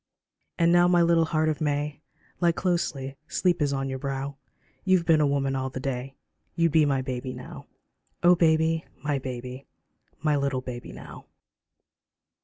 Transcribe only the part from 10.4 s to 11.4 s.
baby now.